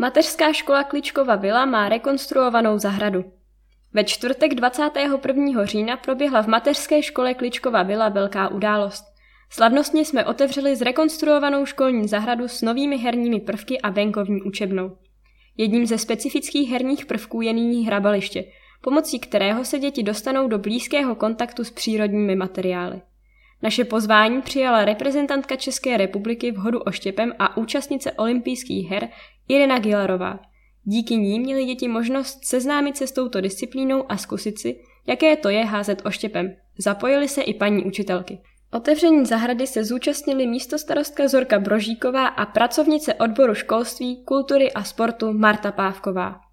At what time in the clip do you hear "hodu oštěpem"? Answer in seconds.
26.56-27.32